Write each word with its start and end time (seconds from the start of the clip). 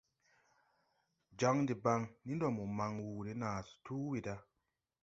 Jan 1.39 1.57
debaŋ, 1.67 2.01
ni 2.25 2.31
ndo 2.35 2.47
mo 2.57 2.63
man 2.77 2.93
wuu 3.03 3.21
ne 3.25 3.31
naa 3.41 3.59
tu 3.85 3.93
weeda. 4.09 4.35